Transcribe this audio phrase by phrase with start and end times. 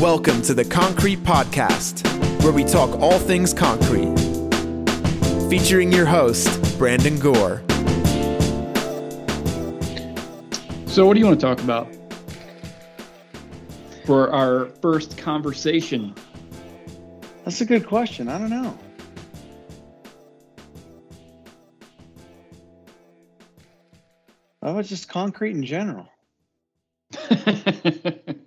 [0.00, 2.04] Welcome to the Concrete Podcast,
[2.42, 4.14] where we talk all things concrete.
[5.48, 7.62] Featuring your host, Brandon Gore.
[10.86, 11.88] So, what do you want to talk about
[14.04, 16.14] for our first conversation?
[17.46, 18.28] That's a good question.
[18.28, 18.78] I don't know.
[24.60, 26.06] I was just concrete in general.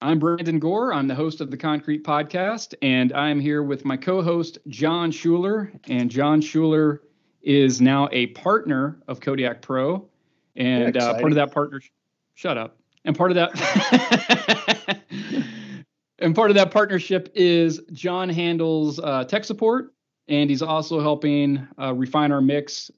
[0.00, 0.94] I'm Brandon Gore.
[0.94, 5.10] I'm the host of the Concrete Podcast, and I'm here with my co host, Jon
[5.10, 5.72] Schuler.
[5.88, 7.02] And Jon Schuler
[7.42, 10.08] is now a partner of Kodiak Pro.
[10.54, 11.90] And uh, part of that partnership,
[12.34, 12.78] shut up.
[13.04, 15.00] And part of that.
[16.20, 19.94] and part of that partnership is Jon handles uh, tech support,
[20.28, 22.88] and he's also helping uh, refine our mix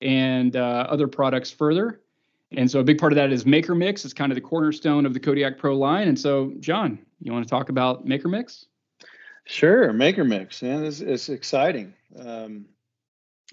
[0.00, 2.00] and uh, other products further.
[2.56, 4.04] And so a big part of that is Maker Mix.
[4.04, 6.08] It's kind of the cornerstone of the Kodiak Pro line.
[6.08, 8.66] And so, Jon, you want to talk about Maker Mix?
[9.46, 11.92] Sure, Maker Mix, man, it's, it's exciting.
[12.18, 12.64] Um,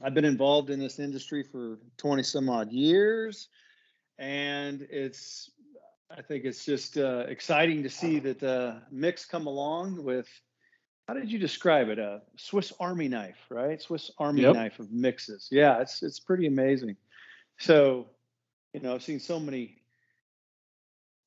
[0.01, 3.49] I've been involved in this industry for 20 some odd years,
[4.17, 5.51] and it's
[6.15, 10.27] I think it's just uh, exciting to see that uh, Mix come along with.
[11.07, 11.99] How did you describe it?
[11.99, 13.81] A Swiss Army knife, right?
[13.81, 14.53] Swiss Army yep.
[14.53, 15.49] knife of mixes.
[15.51, 16.95] Yeah, it's it's pretty amazing.
[17.59, 18.07] So
[18.73, 19.77] you know, I've seen so many.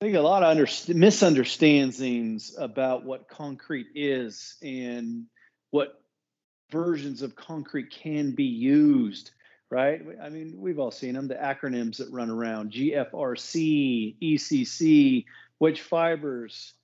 [0.01, 5.27] I think a lot of under, misunderstandings about what concrete is and
[5.71, 6.03] what
[6.71, 9.31] versions of concrete can be used.
[9.71, 10.03] Right?
[10.23, 11.27] I mean, we've all seen them.
[11.27, 15.25] The acronyms that run around: GFRC, ECC,
[15.59, 16.75] which fibers.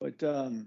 [0.00, 0.66] But um,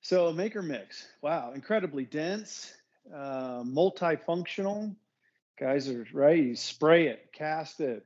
[0.00, 2.74] so maker mix, wow, incredibly dense,
[3.14, 4.96] uh, multifunctional,
[5.58, 8.04] guys are right you spray it cast it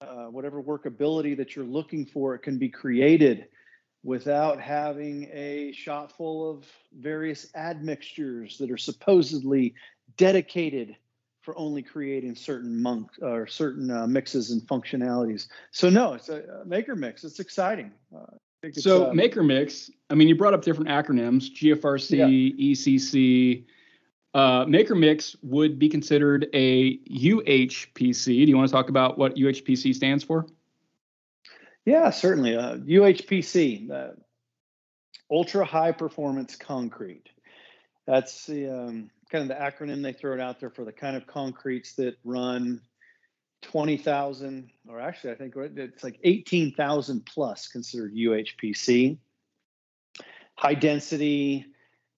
[0.00, 3.46] uh, whatever workability that you're looking for it can be created
[4.02, 6.64] without having a shot full of
[6.98, 9.74] various admixtures that are supposedly
[10.16, 10.96] dedicated
[11.42, 15.48] for only creating certain monk or certain uh, mixes and functionalities.
[15.70, 17.24] So no it's a, a maker mix.
[17.24, 17.92] It's exciting.
[18.14, 22.26] Uh, it's, so uh, maker mix i mean you brought up different acronyms gfrc yeah.
[22.26, 23.64] ecc
[24.34, 28.24] uh, Maker Mix would be considered a UHPC.
[28.24, 30.46] Do you want to talk about what UHPC stands for?
[31.84, 32.56] Yeah, certainly.
[32.56, 34.10] Uh, UHPC, uh,
[35.30, 37.28] Ultra High Performance Concrete.
[38.06, 41.16] That's the um, kind of the acronym they throw it out there for the kind
[41.16, 42.80] of concretes that run
[43.62, 49.18] 20,000, or actually, I think it's like 18,000 plus considered UHPC.
[50.56, 51.66] High density,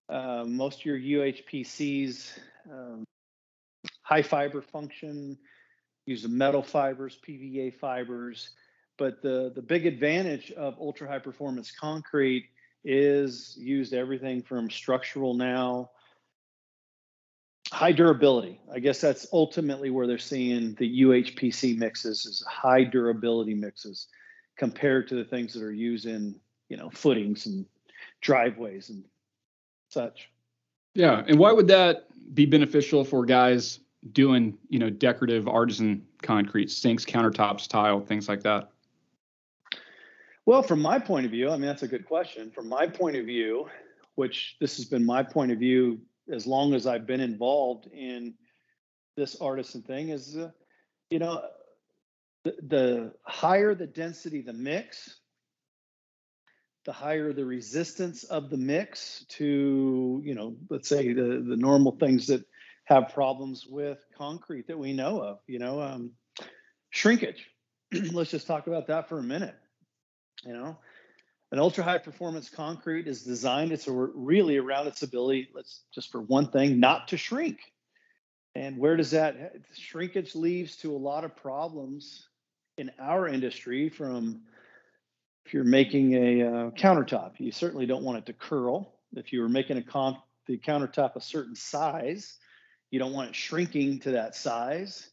[0.09, 2.39] uh, most of your UHPCs,
[2.71, 3.05] um,
[4.03, 5.39] high fiber function,
[6.07, 8.51] use the metal fibers, PVA fibers.
[8.99, 12.49] But the, the big advantage of ultra high performance concrete
[12.85, 15.91] is used everything from structural now,
[17.73, 18.61] high durability.
[18.73, 24.09] I guess that's ultimately where they're seeing the UHPC mixes is high durability mixes
[24.57, 26.39] compared to the things that are used in,
[26.69, 27.65] you know, footings and
[28.21, 29.05] driveways and
[29.93, 30.31] such.
[30.95, 33.81] Yeah, and why would that be beneficial for guys
[34.13, 38.71] doing, you know, decorative artisan concrete, sinks, countertops, tile, things like that?
[40.45, 42.51] Well, from my point of view, I mean that's a good question.
[42.51, 43.69] From my point of view,
[44.17, 46.01] which this has been my point of view
[46.31, 48.35] as long as I've been involved in
[49.17, 50.51] this artisan thing, is uh,
[51.11, 51.43] you know,
[52.45, 55.21] the, the higher the density the mix,
[56.85, 61.93] the higher the resistance of the mix to, you know, let's say the, the normal
[61.93, 62.45] things that
[62.85, 66.11] have problems with concrete that we know of, you know, um,
[66.91, 67.47] shrinkage.
[68.13, 69.55] let's just talk about that for a minute.
[70.45, 70.77] You know,
[71.53, 76.11] an ultra high performance concrete is designed, it's a, really around its ability, let's just
[76.11, 77.59] for one thing, not to shrink.
[78.55, 82.27] And where does that shrinkage leads to a lot of problems
[82.77, 84.43] in our industry from
[85.45, 88.95] if you're making a uh, countertop, you certainly don't want it to curl.
[89.15, 92.39] If you were making a con- the countertop a certain size,
[92.91, 95.09] you don't want it shrinking to that size.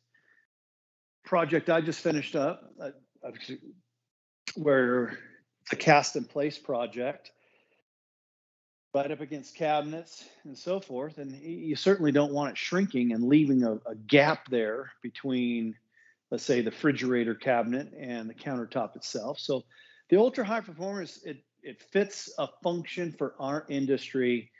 [1.25, 2.91] Project I just finished up, uh,
[4.55, 5.17] where
[5.61, 7.31] it's a cast in place project,
[8.93, 11.17] right up against cabinets and so forth.
[11.17, 15.75] And you certainly don't want it shrinking and leaving a, a gap there between,
[16.31, 19.39] let's say, the refrigerator cabinet and the countertop itself.
[19.39, 19.63] So
[20.09, 24.51] the ultra high performance it it fits a function for our industry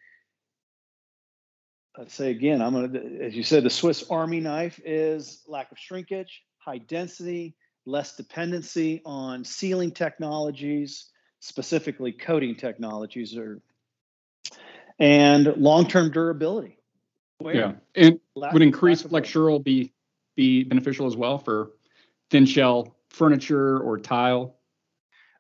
[2.00, 5.78] I'd say again, I'm gonna, as you said, the Swiss Army knife is lack of
[5.78, 7.56] shrinkage, high density,
[7.86, 11.10] less dependency on sealing technologies,
[11.40, 13.62] specifically coating technologies, or
[15.00, 16.78] and long-term durability.
[17.40, 19.94] Where yeah, and lack, would increased flexural be
[20.36, 21.72] be beneficial as well for
[22.30, 24.59] thin shell furniture or tile?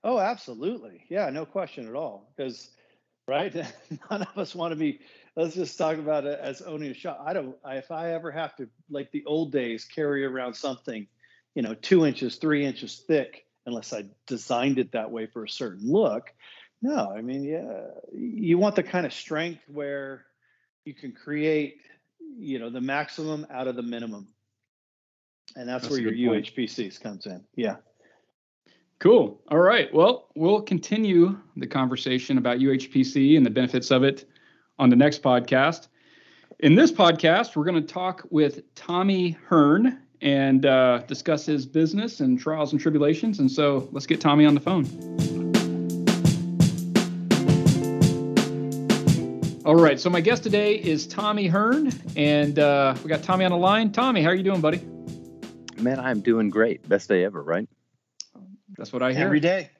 [0.03, 1.05] Oh, absolutely.
[1.09, 2.31] Yeah, no question at all.
[2.35, 2.69] Because
[3.27, 3.53] right,
[4.11, 4.99] none of us want to be.
[5.35, 7.23] Let's just talk about it as owning a shop.
[7.25, 7.55] I don't.
[7.63, 11.07] I, if I ever have to, like the old days, carry around something,
[11.55, 15.49] you know, two inches, three inches thick, unless I designed it that way for a
[15.49, 16.33] certain look.
[16.81, 20.25] No, I mean, yeah, you want the kind of strength where
[20.85, 21.81] you can create,
[22.37, 24.27] you know, the maximum out of the minimum.
[25.55, 27.43] And that's, that's where your UHPCs comes in.
[27.55, 27.77] Yeah.
[28.99, 29.39] Cool.
[29.49, 29.93] All right.
[29.93, 34.29] Well, we'll continue the conversation about UHPC and the benefits of it
[34.77, 35.87] on the next podcast.
[36.59, 42.19] In this podcast, we're going to talk with Tommy Hearn and uh, discuss his business
[42.19, 43.39] and trials and tribulations.
[43.39, 44.83] And so let's get Tommy on the phone.
[49.65, 49.97] All right.
[49.97, 53.93] So my guest today is Tommy Hearn, and uh, we got Tommy on the line.
[53.93, 54.81] Tommy, how are you doing, buddy?
[55.77, 56.89] Man, I'm doing great.
[56.89, 57.69] Best day ever, right?
[58.79, 59.71] That's what I hear every day.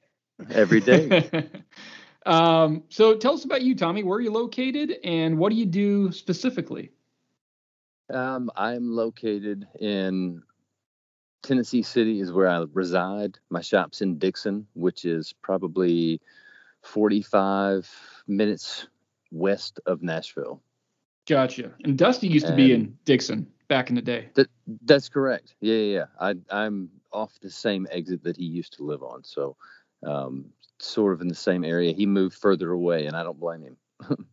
[0.50, 1.48] Every day.
[2.26, 4.02] um, so tell us about you, Tommy.
[4.02, 6.90] Where are you located, and what do you do specifically?
[8.12, 10.42] Um, I'm located in
[11.42, 13.38] Tennessee City, is where I reside.
[13.48, 16.20] My shop's in Dickson, which is probably
[16.82, 17.90] 45
[18.28, 18.86] minutes
[19.32, 20.60] west of Nashville.
[21.26, 21.72] Gotcha.
[21.84, 24.28] And Dusty used and to be in Dickson back in the day.
[24.34, 24.48] That
[24.82, 25.54] that's correct.
[25.62, 26.04] Yeah, yeah, yeah.
[26.20, 29.56] I I'm off the same exit that he used to live on, so
[30.06, 30.46] um,
[30.78, 31.92] sort of in the same area.
[31.92, 33.76] He moved further away, and I don't blame him.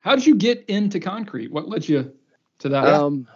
[0.00, 1.52] How did you get into concrete?
[1.52, 2.12] What led you
[2.60, 2.84] to that?
[2.84, 3.26] Um,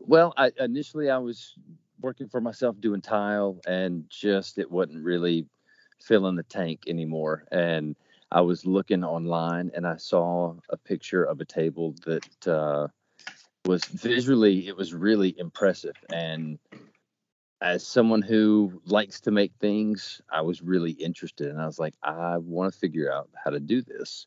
[0.00, 1.54] well, I, initially I was
[2.00, 5.46] working for myself doing tile, and just it wasn't really
[6.02, 7.44] filling the tank anymore.
[7.52, 7.94] And
[8.32, 12.88] I was looking online, and I saw a picture of a table that uh,
[13.66, 15.96] was visually it was really impressive.
[16.12, 16.58] And
[17.60, 21.94] as someone who likes to make things, I was really interested, and I was like,
[22.02, 24.26] I want to figure out how to do this.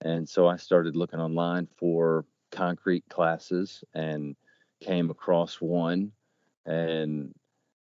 [0.00, 4.36] And so I started looking online for concrete classes and
[4.80, 6.12] came across one
[6.66, 7.34] and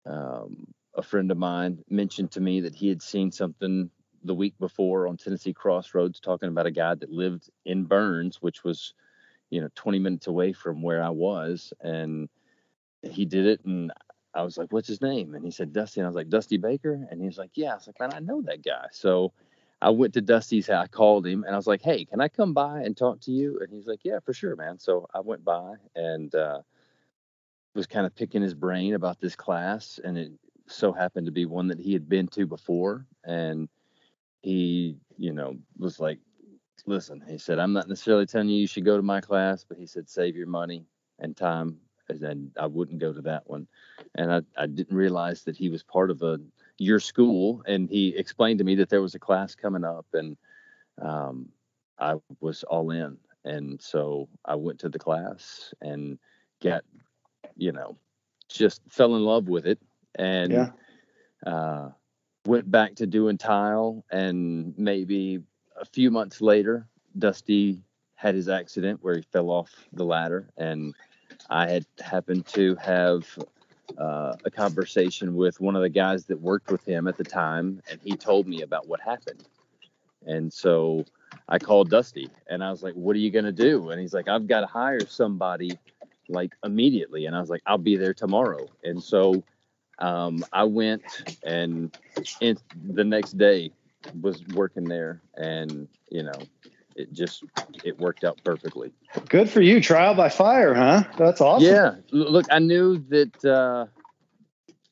[0.06, 3.90] um, a friend of mine mentioned to me that he had seen something
[4.24, 8.64] the week before on Tennessee Crossroads talking about a guy that lived in Burns, which
[8.64, 8.94] was,
[9.50, 11.72] you know, 20 minutes away from where I was.
[11.80, 12.28] And
[13.02, 13.64] he did it.
[13.64, 13.92] And
[14.38, 15.34] I was like, what's his name?
[15.34, 16.00] And he said, Dusty.
[16.00, 17.06] And I was like, Dusty Baker?
[17.10, 17.72] And he was like, yeah.
[17.72, 18.86] I was like, man, I know that guy.
[18.92, 19.32] So
[19.80, 20.84] I went to Dusty's house.
[20.84, 23.32] I called him and I was like, "Hey, can I come by and talk to
[23.32, 26.62] you?" And he's like, "Yeah, for sure, man." So I went by and uh,
[27.74, 30.32] was kind of picking his brain about this class, and it
[30.66, 33.68] so happened to be one that he had been to before, and
[34.42, 36.18] he, you know, was like,
[36.86, 39.78] "Listen," he said, "I'm not necessarily telling you you should go to my class, but
[39.78, 40.86] he said save your money
[41.20, 43.66] and time." And then I wouldn't go to that one,
[44.14, 46.40] and I, I didn't realize that he was part of a
[46.78, 50.36] your school and he explained to me that there was a class coming up and
[51.02, 51.48] um,
[51.98, 53.18] I was all in.
[53.44, 56.18] And so I went to the class and
[56.62, 56.84] got,
[57.56, 57.96] you know,
[58.48, 59.80] just fell in love with it
[60.14, 60.70] and yeah.
[61.46, 61.90] uh,
[62.46, 64.04] went back to doing tile.
[64.10, 65.40] And maybe
[65.80, 66.86] a few months later,
[67.18, 67.82] Dusty
[68.14, 70.50] had his accident where he fell off the ladder.
[70.56, 70.94] And
[71.48, 73.26] I had happened to have
[73.96, 77.82] uh, a conversation with one of the guys that worked with him at the time,
[77.90, 79.44] and he told me about what happened.
[80.26, 81.04] And so
[81.48, 83.90] I called Dusty and I was like, What are you going to do?
[83.90, 85.78] And he's like, I've got to hire somebody
[86.28, 87.26] like immediately.
[87.26, 88.68] And I was like, I'll be there tomorrow.
[88.84, 89.42] And so
[89.98, 91.02] um, I went
[91.42, 91.96] and
[92.40, 92.58] in,
[92.92, 93.72] the next day
[94.20, 96.40] was working there and, you know,
[96.98, 97.44] it just
[97.84, 98.92] it worked out perfectly.
[99.28, 101.04] Good for you, trial by fire, huh?
[101.16, 101.64] That's awesome.
[101.64, 103.86] Yeah, look, I knew that uh,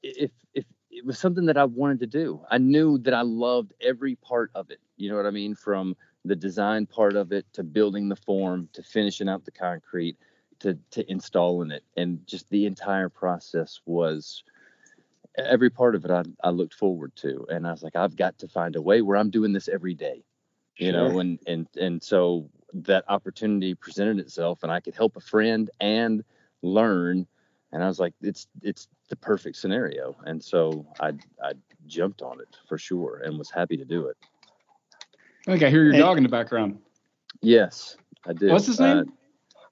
[0.03, 3.75] if if it was something that I wanted to do, I knew that I loved
[3.81, 4.81] every part of it.
[4.97, 5.55] You know what I mean?
[5.55, 10.17] From the design part of it to building the form to finishing out the concrete
[10.61, 14.45] to to installing it, and just the entire process was
[15.37, 18.39] every part of it I, I looked forward to and i was like i've got
[18.39, 20.25] to find a way where i'm doing this every day
[20.78, 21.09] you sure.
[21.09, 25.71] know and and and so that opportunity presented itself and i could help a friend
[25.80, 26.25] and
[26.62, 27.26] learn.
[27.73, 30.16] And i was like it's it's the perfect scenario.
[30.25, 31.52] And so i i
[31.87, 34.16] jumped on it for sure and was happy to do it.
[35.47, 36.00] I think i hear your hey.
[36.00, 36.78] dog in the background.
[37.42, 39.12] Yes i did what's his name?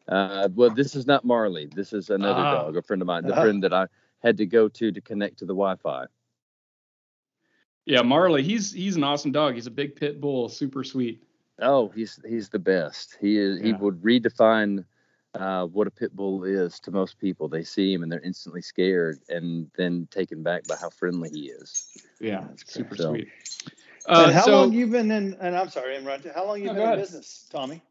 [0.08, 1.66] Uh, uh, well this is not marley.
[1.74, 3.86] This is another uh, dog a friend of mine the uh, friend that i
[4.22, 6.06] had to go to to connect to the Wi-Fi.
[7.86, 9.54] Yeah, Marley, he's he's an awesome dog.
[9.54, 11.22] He's a big pit bull, super sweet.
[11.60, 13.16] Oh, he's he's the best.
[13.20, 13.60] He is.
[13.60, 14.84] He would redefine
[15.34, 17.48] uh, what a pit bull is to most people.
[17.48, 21.46] They see him and they're instantly scared, and then taken back by how friendly he
[21.50, 21.90] is.
[22.20, 23.28] Yeah, That's super So- sweet.
[24.06, 25.34] Uh, how so, long you been in?
[25.40, 26.22] And I'm sorry, I'm right.
[26.34, 26.98] How long you No, been in ahead.
[26.98, 27.82] business, Tommy?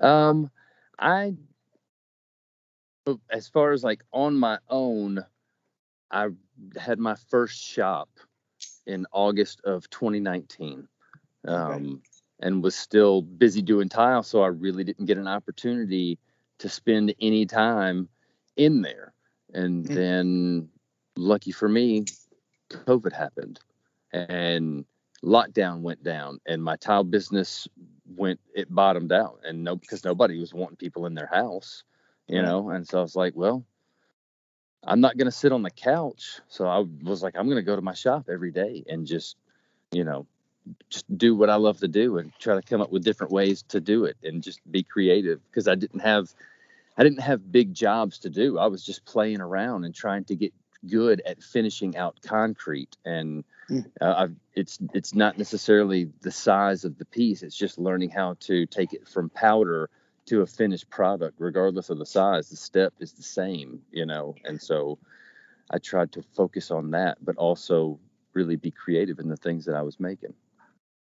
[0.00, 0.50] Um,
[0.98, 1.34] I,
[3.30, 5.22] as far as like on my own,
[6.10, 6.28] I
[6.80, 8.08] had my first shop
[8.88, 10.88] in August of 2019.
[11.46, 12.02] Um,
[12.40, 16.18] and was still busy doing tile, so I really didn't get an opportunity
[16.58, 18.08] to spend any time
[18.56, 19.14] in there.
[19.54, 19.94] And Mm.
[19.94, 20.70] then,
[21.16, 22.04] lucky for me,
[22.70, 23.60] COVID happened,
[24.12, 24.84] and
[25.24, 27.68] lockdown went down, and my tile business
[28.16, 31.84] went it bottomed out, and no because nobody was wanting people in their house,
[32.28, 32.42] you Right.
[32.42, 32.70] know.
[32.70, 33.64] And so I was like, well,
[34.84, 36.40] I'm not gonna sit on the couch.
[36.48, 39.36] So I was like, I'm gonna go to my shop every day and just,
[39.92, 40.26] you know,
[40.90, 43.62] just do what I love to do and try to come up with different ways
[43.68, 46.32] to do it and just be creative because I didn't have
[46.96, 48.58] I didn't have big jobs to do.
[48.58, 50.52] I was just playing around and trying to get
[50.86, 53.84] good at finishing out concrete and Mm.
[54.00, 58.36] uh, I've, it's it's not necessarily the size of the piece it's just learning how
[58.40, 59.90] to take it from powder
[60.28, 64.34] to a finished product regardless of the size the step is the same you know
[64.44, 64.98] and so
[65.70, 67.98] I tried to focus on that but also
[68.34, 70.34] really be creative in the things that I was making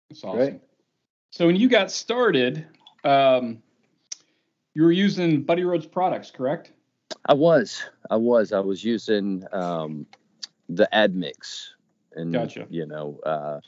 [0.08, 0.38] That's awesome.
[0.38, 0.60] Great.
[1.30, 2.66] So when you got started,
[3.04, 3.62] um,
[4.74, 6.72] you were using Buddy Rhodes products, correct?
[7.26, 10.06] I was, I was, I was using um,
[10.68, 11.68] the Admix,
[12.14, 12.66] and Gotcha.
[12.70, 13.60] you know, uh,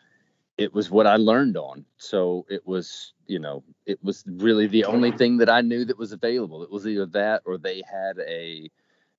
[0.61, 1.87] it was what I learned on.
[1.97, 5.97] So it was, you know, it was really the only thing that I knew that
[5.97, 6.63] was available.
[6.63, 8.71] It was either that or they had a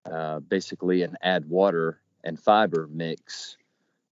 [0.06, 3.58] uh, basically an add water and fiber mix,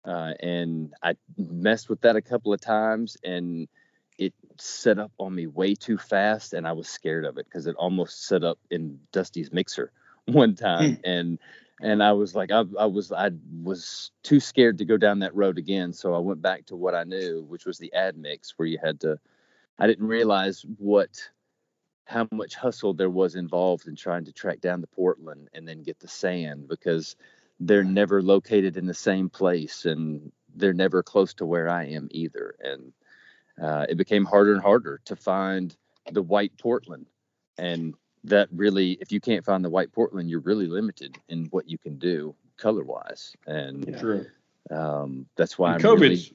[0.07, 3.69] uh, and I messed with that a couple of times and.
[4.21, 7.69] It set up on me way too fast, and I was scared of it because
[7.69, 9.93] it almost set up in Dusty's mixer
[10.27, 11.39] one time and
[11.81, 13.31] and I was like I, I was I
[13.63, 15.93] was too scared to go down that road again.
[15.93, 18.79] So I went back to what I knew which was the ad mix where you
[18.83, 19.19] had to
[19.79, 21.31] I didn't realize what
[22.05, 25.83] how much hustle there was involved in trying to track down the Portland and then
[25.83, 27.17] get the sand because
[27.61, 32.09] they're never located in the same place and they're never close to where I am
[32.11, 32.55] either.
[32.61, 32.93] And
[33.63, 35.77] uh, it became harder and harder to find
[36.11, 37.07] the white Portland.
[37.59, 37.95] And
[38.25, 41.79] that really if you can't find the white portland you're really limited in what you
[41.79, 44.27] can do color wise and True.
[44.71, 46.35] um, that's why And I'm COVID's really,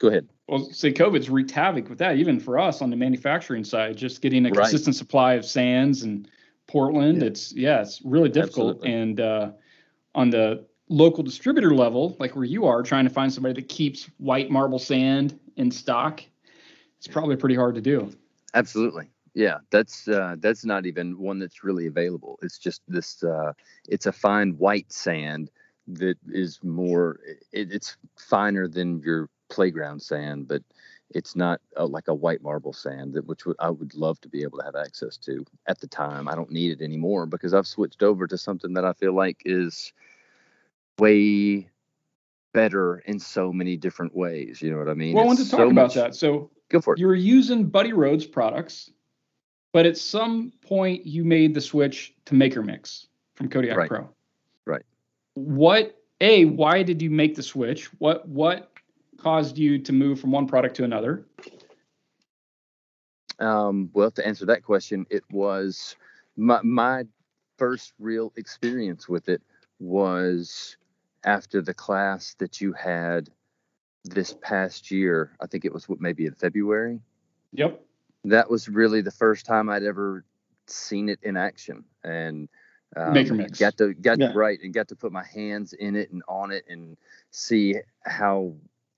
[0.00, 3.64] go ahead well, say COVID's wreaked havoc with that, even for us on the manufacturing
[3.64, 4.60] side, just getting a Right.
[4.60, 6.26] consistent supply of sands and
[6.66, 7.20] Portland.
[7.20, 7.26] Yeah.
[7.28, 8.76] It's yeah, it's really difficult.
[8.76, 8.92] Absolutely.
[8.94, 9.50] And uh,
[10.14, 14.08] on the local distributor level, like where you are, trying to find somebody that keeps
[14.16, 16.22] white marble sand in stock,
[16.96, 18.10] it's probably pretty hard to do.
[18.54, 23.52] absolutely yeah that's uh, that's not even one that's really available it's just this uh,
[23.88, 25.50] it's a fine white sand
[25.86, 27.20] that is more
[27.52, 30.62] it, it's finer than your playground sand but
[31.14, 34.28] it's not uh, like a white marble sand that which would, I would love to
[34.28, 36.28] be able to have access to at the time.
[36.28, 39.40] I don't need it anymore because I've switched over to something that I feel like
[39.46, 39.94] is
[40.98, 41.70] way
[42.52, 44.60] better in so many different ways.
[44.60, 45.14] You know what I mean?
[45.14, 46.14] well, I wanted It's to talk so about much- that.
[46.14, 47.00] So Go for it.
[47.00, 48.90] you were using Buddy Rhodes products,
[49.72, 53.88] but at some point you made the switch to Maker Mix from Kodiak Right.
[53.88, 54.08] Pro.
[54.64, 54.82] Right.
[55.34, 57.86] What a why did you make the switch?
[57.98, 58.72] What what
[59.18, 61.26] caused you to move from one product to another?
[63.38, 65.96] Um, well, to answer that question, it was
[66.36, 67.04] my my
[67.56, 69.42] first real experience with it
[69.78, 70.76] was
[71.24, 73.28] after the class that you had
[74.04, 75.32] this past year.
[75.40, 77.00] I think it was what maybe in February.
[77.52, 77.84] Yep.
[78.24, 80.24] That was really the first time I'd ever
[80.66, 82.48] seen it in action, and
[82.96, 83.58] um, Maker Mix.
[83.58, 84.32] got to got Yeah.
[84.32, 86.96] right and got to put my hands in it and on it and
[87.30, 88.54] see how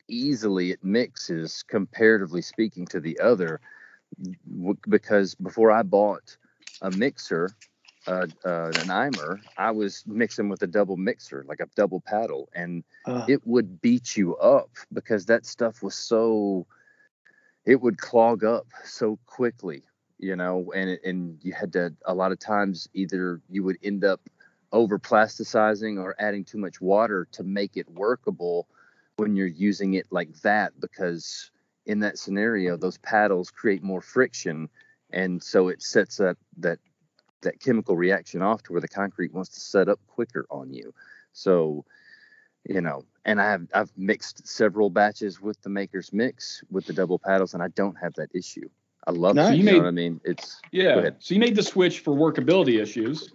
[0.08, 3.60] easily it mixes comparatively speaking to the other
[4.88, 6.36] because before I bought
[6.80, 7.56] a mixer,
[8.06, 12.48] uh, uh, an Imer, I was mixing with a double mixer, like a double paddle,
[12.54, 16.66] and Uh, it would beat you up because that stuff was so,
[17.64, 19.82] it would clog up so quickly,
[20.18, 24.04] you know, and and you had to a lot of times either you would end
[24.04, 24.20] up
[24.72, 28.68] over plasticizing or adding too much water to make it workable
[29.16, 31.50] when you're using it like that because
[31.86, 34.68] in that scenario those paddles create more friction
[35.12, 36.78] and so it sets up that
[37.42, 40.92] that chemical reaction off to where the concrete wants to set up quicker on you.
[41.32, 41.84] So,
[42.68, 46.92] you know, and I have I've mixed several batches with the maker's mix with the
[46.92, 48.68] double paddles, and I don't have that issue.
[49.06, 49.52] I love Nice.
[49.52, 49.52] it.
[49.52, 50.20] You You, made- know what I mean?
[50.24, 51.10] It's Yeah.
[51.20, 53.32] So you made the switch for workability issues.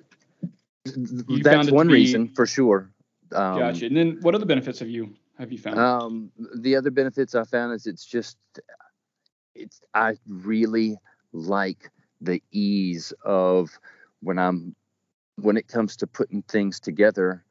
[0.86, 2.92] found that's one be- reason for sure.
[3.32, 3.88] Um, Gotcha.
[3.88, 5.80] And then what other benefits have you have you found?
[5.80, 8.38] Um, the other benefits I found is it's just,
[9.56, 10.98] it's I really
[11.34, 11.90] like
[12.22, 13.78] the ease of
[14.22, 14.76] when I'm
[15.38, 17.44] when it comes to putting things together.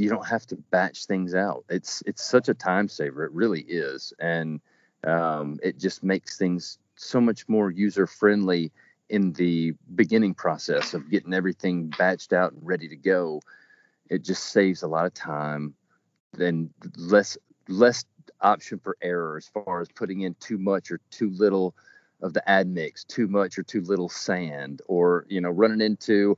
[0.00, 1.64] You don't have to batch things out.
[1.68, 3.24] It's it's such a time saver.
[3.24, 4.60] It really is, and
[5.04, 8.72] um, it just makes things so much more user friendly
[9.08, 13.40] in the beginning process of getting everything batched out and ready to go.
[14.08, 15.74] It just saves a lot of time
[16.32, 17.36] then less
[17.68, 18.04] less
[18.40, 21.74] option for error as far as putting in too much or too little
[22.22, 26.36] of the admix, too much or too little sand, or you know running into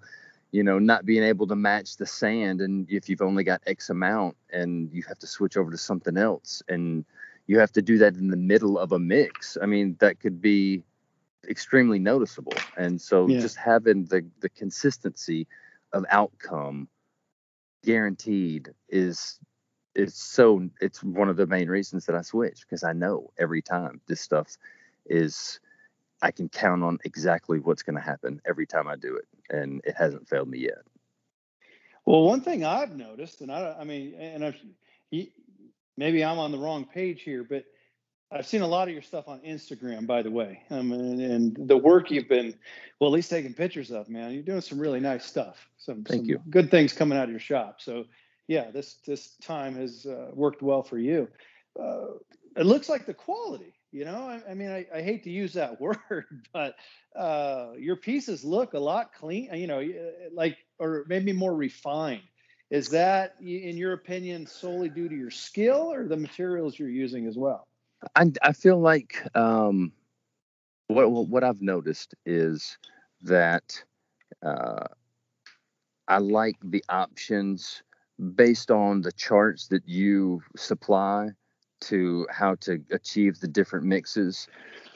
[0.53, 3.91] you know not being able to match the sand, and if you've only got X
[3.91, 7.05] amount and you have to switch over to something else, and
[7.49, 9.59] you have to do that in the middle of a mix.
[9.63, 10.85] I mean that could be
[11.49, 13.39] extremely noticeable, and so Yeah.
[13.39, 15.49] just having the the consistency
[15.93, 16.89] of outcome
[17.85, 19.41] guaranteed is
[19.95, 23.63] it's so it's one of the main reasons that I switch because I know every
[23.63, 24.57] time this stuff
[25.07, 25.61] is
[26.23, 29.83] I can count on exactly what's going to happen every time I do it and
[29.85, 30.83] it hasn't failed me yet.
[32.07, 34.57] Well, one thing I've noticed, and I, I mean, and I've,
[35.97, 37.65] maybe I'm on the wrong page here, but
[38.33, 40.63] I've seen a lot of your stuff on Instagram, by the way.
[40.71, 42.55] Um, and, and the work you've been,
[42.99, 44.33] well, at least taking pictures of, man.
[44.33, 45.69] You're doing some really nice stuff.
[45.77, 46.41] Some, Thank some you.
[46.49, 47.81] good things coming out of your shop.
[47.81, 48.07] So,
[48.49, 51.29] yeah, this this time has uh, worked well for you.
[51.79, 52.07] Uh,
[52.57, 53.75] it looks like the quality.
[53.93, 56.77] You know, I, I mean, I, I hate to use that word, but
[57.15, 59.51] uh, your pieces look a lot clean.
[59.55, 59.87] You know,
[60.33, 62.23] like or maybe more refined.
[62.71, 67.27] Is that, in your opinion, solely due to your skill or the materials you're using
[67.27, 67.69] as well?
[68.17, 69.93] I, I feel like um,
[70.89, 72.79] what what I've noticed is
[73.23, 73.85] that
[74.43, 74.87] uh,
[76.09, 77.83] I like the options
[78.35, 81.31] based on the charts that you supply
[81.83, 84.49] to how to achieve the different mixes.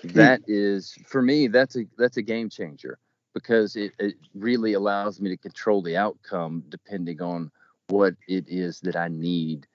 [0.02, 0.08] Hmm.
[0.08, 2.98] That is for me that's a that's a game changer
[3.34, 7.50] because it, it really allows me to control the outcome depending on
[7.88, 9.66] what it is that I need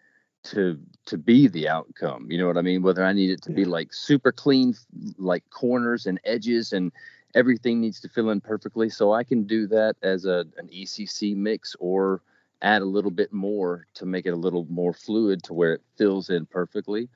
[0.44, 2.28] to to be the outcome.
[2.30, 2.82] You know what I mean?
[2.82, 4.74] Whether I need it to be like super clean,
[5.18, 6.92] like corners and edges, and
[7.36, 8.90] everything needs to fill in perfectly.
[8.90, 12.22] So I can do that as a an ECC mix, or
[12.62, 15.82] add a little bit more to make it a little more fluid to where it
[15.98, 17.10] fills in perfectly.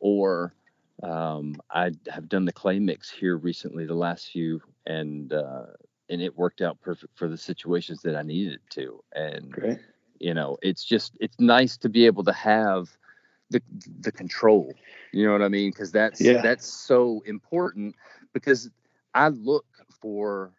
[0.00, 0.54] Or
[1.02, 5.66] um, I have done the clay mix here recently, the last few, and uh,
[6.08, 9.02] and it worked out perfect for the situations that I needed it to.
[9.14, 9.78] And Great.
[10.20, 12.96] you know it's just it's nice to be able to have
[13.50, 13.62] the
[14.00, 14.72] the control
[15.12, 16.40] you know what i mean because that's Yeah.
[16.42, 17.94] that's so important
[18.32, 18.70] because
[19.14, 19.66] i look
[20.00, 20.52] for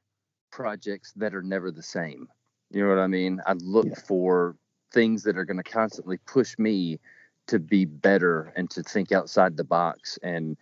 [0.51, 2.27] projects that are never the same
[2.71, 3.95] you know what i mean i look Yeah.
[4.07, 4.55] for
[4.91, 6.99] things that are going to constantly push me
[7.47, 10.57] to be better and to think outside the box and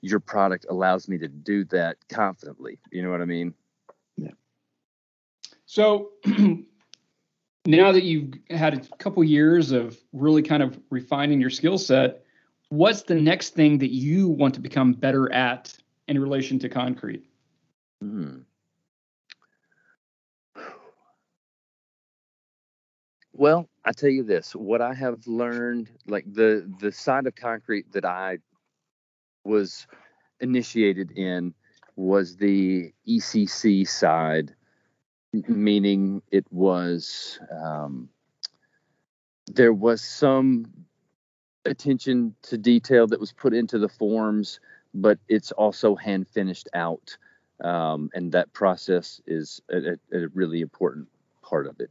[0.00, 3.54] your product allows me to do that confidently you know what i mean
[4.16, 4.30] Yeah.
[5.66, 6.10] So
[7.66, 12.24] now that you've had a couple years of really kind of refining your skill set,
[12.70, 15.76] what's the next thing that you want to become better at
[16.08, 17.24] in relation to concrete?
[18.02, 18.38] Hmm.
[23.32, 27.92] Well, I tell you this, what I have learned, like the the side of concrete
[27.92, 28.38] that I
[29.44, 29.86] was
[30.40, 31.54] initiated in
[31.96, 34.54] was the ECC side,
[35.32, 38.08] meaning it was um,
[39.46, 40.66] there was some
[41.64, 44.60] attention to detail that was put into the forms,
[44.92, 47.16] but it's also hand finished out
[47.62, 51.08] um, and that process is a, a, a really important
[51.42, 51.90] part of it.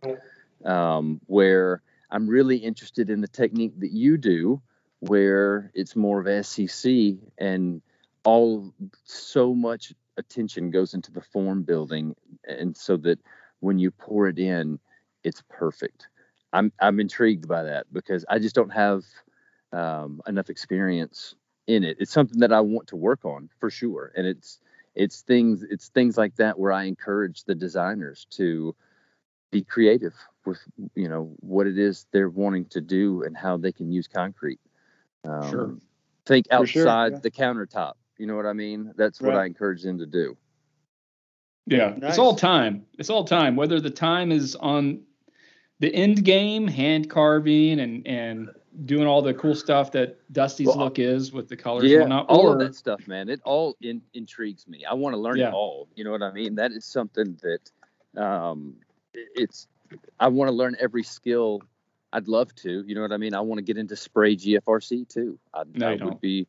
[0.66, 4.62] Um, where I'm really interested in the technique that you do,
[5.00, 6.92] where it's more of SEC
[7.38, 7.82] and
[8.24, 8.74] all
[9.06, 12.16] so much attention goes into the form building,
[12.48, 13.20] and so that
[13.62, 14.80] when you pour it in,
[15.24, 16.08] it's perfect.
[16.52, 19.04] I'm I'm intrigued by that because I just don't have
[19.72, 21.36] um, enough experience
[21.68, 21.98] in it.
[22.00, 24.60] It's something that I want to work on for sure, and it's
[24.96, 28.76] it's things it's things like that where I encourage the designers to
[29.52, 30.16] be creative
[30.50, 30.60] with
[30.96, 34.60] you know what it is they're wanting to do and how they can use concrete.
[35.24, 35.76] Um, Sure.
[36.26, 37.20] Think For sure, outside yeah.
[37.20, 37.94] the countertop.
[38.18, 38.94] You know what I mean?
[38.98, 39.44] That's what Right.
[39.44, 40.38] I encourage them to do.
[41.66, 42.12] Yeah, nice.
[42.12, 42.86] it's all time.
[42.98, 43.56] It's all time.
[43.56, 45.02] Whether the time is on
[45.80, 48.50] the end game, hand carving and and
[48.86, 51.86] doing all the cool stuff that Dusty's well, look is with the colors.
[51.86, 53.30] Yeah, whatnot, all or, of that stuff, man.
[53.30, 54.86] It all in, intrigues me.
[54.86, 55.50] I want to learn yeah.
[55.50, 55.88] it all.
[55.96, 56.56] You know what I mean?
[56.56, 58.76] That is something that um,
[59.14, 59.68] it's.
[60.20, 61.62] I want to learn every skill.
[62.12, 62.84] I'd love to.
[62.86, 63.34] You know what I mean?
[63.34, 65.40] I want to get into spray GFRC too.
[65.54, 66.22] I, no, would don't.
[66.22, 66.48] be.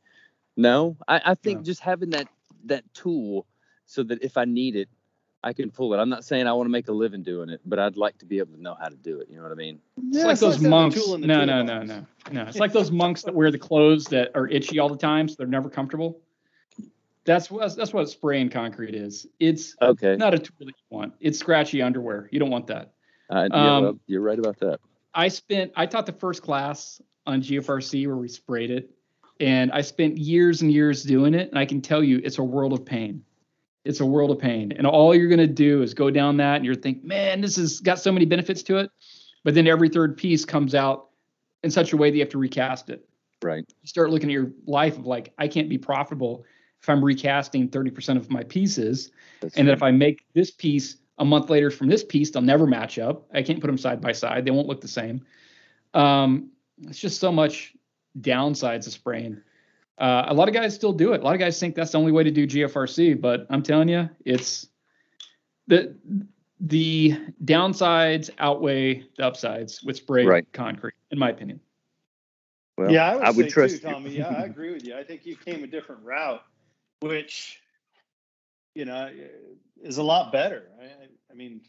[0.57, 1.65] No, I, I think no.
[1.65, 2.29] just having that
[2.65, 3.47] that tool
[3.87, 4.89] so that if I need it,
[5.43, 5.99] I can pull it.
[5.99, 8.27] I'm not saying I want to make a living doing it, but I'd like to
[8.27, 9.29] be able to know how to do it.
[9.31, 9.81] You know what I mean?
[10.09, 11.09] It's like it's those like monks.
[11.09, 12.43] No, no, no, no, no, no.
[12.43, 15.37] It's like those monks that wear the clothes that are itchy all the time, so
[15.39, 16.21] they're never comfortable.
[17.25, 19.27] That's what that's what spraying concrete is.
[19.39, 20.17] It's okay.
[20.17, 21.15] Not a tool that you want.
[21.21, 22.29] It's scratchy underwear.
[22.33, 22.93] You don't want that.
[23.31, 24.81] Uh, yeah, um, well, you're right about that.
[25.15, 25.73] I spent.
[25.77, 28.91] I taught the first class on GFRC where we sprayed it,
[29.39, 31.49] and I spent years and years doing it.
[31.49, 33.25] And I can tell you, it's a world of pain
[33.85, 34.73] it's a world of pain.
[34.73, 37.57] And all you're going to do is go down that and you're think, man, this
[37.57, 38.91] has got so many benefits to it.
[39.43, 41.09] But then every third piece comes out
[41.63, 43.09] in such a way that you have to recast it.
[43.43, 43.65] Right.
[43.67, 46.45] You start looking at your life of like, I can't be profitable
[46.83, 49.11] if I'm recasting 30% of my pieces.
[49.41, 49.73] That's and right.
[49.73, 52.99] that if I make this piece a month later from this piece, they'll never match
[52.99, 53.27] up.
[53.33, 54.45] I can't put them side by side.
[54.45, 55.25] They won't look the same.
[55.93, 56.51] Um,
[56.83, 57.75] it's just so much
[58.19, 59.41] downsides of spraying.
[59.99, 61.21] Uh, a lot of guys still do it.
[61.21, 63.91] A lot of guys think that's the only way to do GFRC, but I'm telling
[63.91, 64.67] you, it's
[65.67, 65.95] the
[66.59, 70.51] the downsides outweigh the upsides with spray right.
[70.53, 71.61] concrete, in my opinion.
[72.79, 74.11] Well, yeah, I would, I would trust too, Tommy.
[74.17, 74.97] Yeah, I agree with you.
[74.97, 76.43] I think you came a different route,
[77.01, 77.61] which
[78.75, 79.11] you know
[79.83, 80.69] is a lot better.
[80.81, 80.87] I,
[81.31, 81.61] I mean,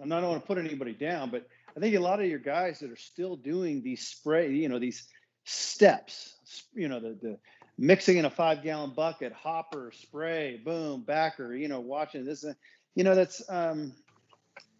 [0.00, 2.80] I'm not going to put anybody down, but I think a lot of your guys
[2.80, 5.06] that are still doing these spray, you know, these
[5.44, 6.34] steps,
[6.74, 7.38] you know, the the
[7.80, 12.44] mixing in a five gallon bucket, hopper, spray, boom, backer, you know, watching this.
[12.94, 13.94] You know, that's, um,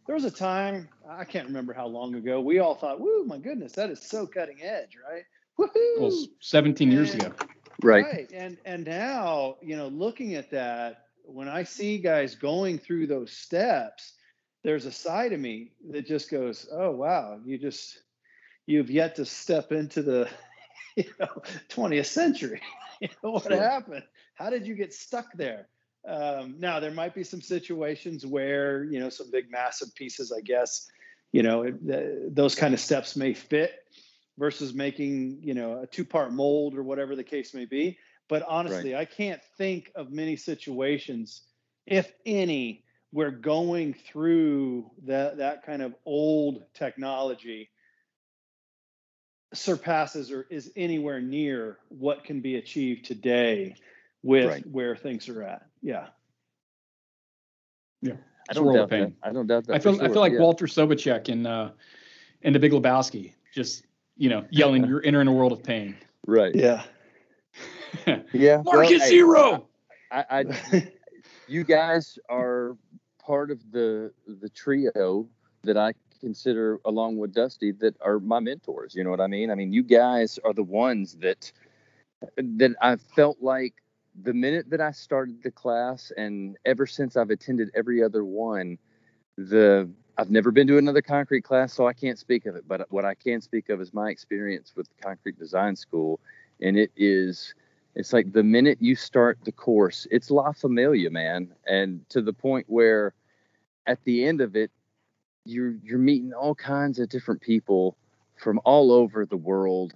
[0.06, 3.38] there was a time, I can't remember how long ago, we all thought, whoo, my
[3.38, 5.24] goodness, that is so cutting edge, right?
[5.59, 6.00] Woohoo!
[6.00, 7.33] Well, 17 and, years ago.
[7.83, 8.04] Right.
[8.04, 8.30] right.
[8.33, 13.32] And, and now, you know, looking at that, when I see guys going through those
[13.32, 14.12] steps,
[14.62, 18.02] there's a side of me that just goes, oh, wow, you just,
[18.66, 20.28] you've yet to step into the,
[20.96, 22.60] you know, 20th century.
[23.00, 23.56] you know, what sure.
[23.56, 24.04] happened?
[24.34, 25.68] How did you get stuck there?
[26.06, 30.32] Um, now there might be some situations where you know some big massive pieces.
[30.32, 30.88] I guess
[31.32, 33.74] you know it, those kind of steps may fit
[34.38, 37.98] versus making you know a two part mold or whatever the case may be.
[38.30, 39.00] But honestly, right.
[39.00, 41.42] I can't think of many situations,
[41.84, 47.70] if any, where going through that that kind of old technology
[49.52, 53.74] surpasses or is anywhere near what can be achieved today
[54.22, 54.66] with right.
[54.68, 55.66] where things are at.
[55.82, 56.06] Yeah.
[58.00, 58.12] Yeah.
[58.48, 59.12] I don't doubt that.
[59.24, 59.74] I don't doubt that.
[59.74, 60.04] I feel sure.
[60.04, 60.38] I feel like yeah.
[60.38, 61.72] Walter Sobchak in uh
[62.42, 63.84] in the Big Lebowski, just
[64.16, 65.96] you know, yelling, "You're entering a world of pain."
[66.28, 66.54] Right.
[66.54, 66.84] Yeah.
[68.33, 68.62] yeah.
[68.64, 69.66] Market well, zero.
[70.11, 70.92] I, I, I
[71.46, 72.76] you guys are
[73.24, 75.29] part of the the trio
[75.62, 78.94] that I consider along with Dusty that are my mentors.
[78.94, 79.50] You know what I mean?
[79.50, 81.53] I mean, you guys are the ones that
[82.37, 83.74] that I felt like
[84.22, 88.79] the minute that I started the class and ever since I've attended every other one,
[89.37, 92.64] the I've never been to another concrete class, so I can't speak of it.
[92.68, 96.20] But what I can speak of is my experience with concrete design school,
[96.61, 97.55] and it is
[97.94, 102.33] it's like the minute you start the course, it's La Familia, man, and to the
[102.33, 103.14] point where
[103.87, 104.70] at the end of it,
[105.44, 107.96] you're you're meeting all kinds of different people
[108.37, 109.94] from all over the world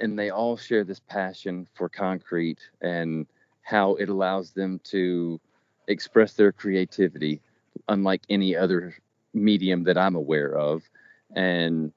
[0.00, 3.26] and they all share this passion for concrete and
[3.62, 5.40] how it allows them to
[5.88, 7.40] express their creativity
[7.88, 8.94] unlike any other
[9.34, 10.82] medium that I'm aware of.
[11.34, 11.92] And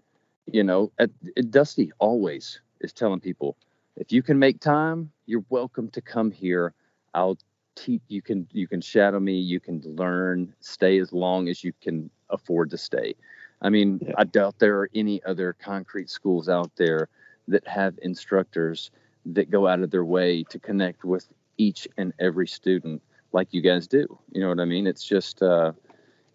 [0.45, 3.55] you know at, at Dusty always is telling people
[3.95, 6.73] if you can make time you're welcome to come here.
[7.13, 7.37] I'll
[7.77, 11.71] teach you can you can shadow me you can learn stay as long as you
[11.81, 13.15] can afford to stay.
[13.61, 14.13] I mean yeah.
[14.17, 17.07] i doubt there are any other concrete schools out there
[17.47, 18.91] that have instructors
[19.25, 21.27] that go out of their way to connect with
[21.57, 23.01] each and every student
[23.31, 24.19] like you guys do.
[24.33, 24.85] You know what i mean?
[24.85, 25.71] It's just uh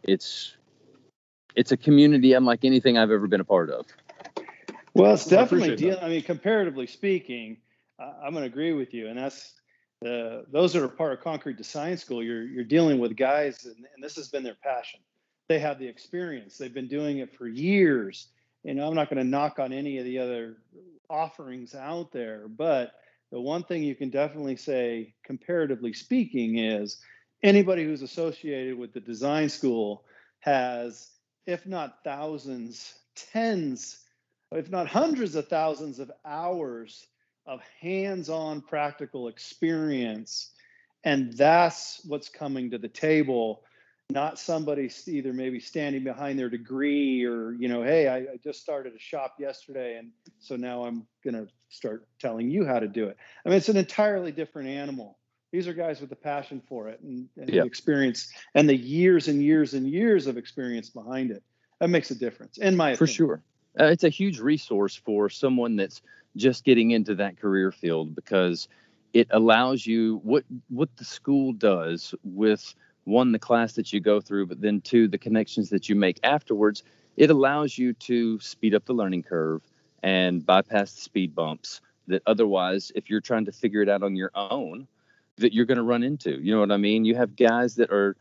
[0.03, 0.57] it's
[1.55, 3.87] it's a community unlike anything i've ever been a part of
[4.97, 7.57] well it's definitely deal i mean comparatively speaking
[7.99, 9.55] i'm going to agree with you and that's
[10.03, 13.87] the those that are part of concrete design school you're you're dealing with guys and,
[13.95, 15.01] and, this has been their passion.
[15.49, 18.29] They have the experience they've been doing it for years
[18.65, 20.57] you know i'm not going to knock on any of the other
[21.09, 22.93] offerings out there but
[23.33, 26.99] the one thing you can definitely say comparatively speaking is
[27.43, 30.05] anybody who's associated with the design school
[30.41, 31.11] has,
[31.47, 34.05] if not thousands, tens,
[34.57, 37.07] if not hundreds of thousands of hours
[37.47, 40.51] of hands on practical experience.
[41.05, 43.63] And that's what's coming to the table
[44.11, 48.61] not somebody either maybe standing behind their degree or you know hey I, I, just
[48.61, 52.87] started a shop yesterday and so now i'm going to start telling you how to
[52.87, 55.19] do it i mean it's an entirely different animal
[55.53, 59.29] these are guys with the passion for it and, and the experience and the years
[59.29, 61.43] and years and years of experience behind it
[61.81, 62.99] that makes a difference in my opinion.
[62.99, 63.17] for opinion.
[63.17, 63.43] sure
[63.81, 66.03] uh, it's a huge resource for someone that's
[66.37, 68.69] just getting into that career field because
[69.13, 74.21] it allows you what what the school does with one the class that you go
[74.21, 76.83] through but then two the connections that you make afterwards
[77.17, 79.63] it allows you to speed up the learning curve
[80.03, 84.15] and bypass the speed bumps that otherwise if you're trying to figure it out on
[84.17, 84.87] your own
[85.39, 86.41] that you're going to run into.
[86.41, 87.05] You know what i mean?
[87.05, 88.17] You have guys that are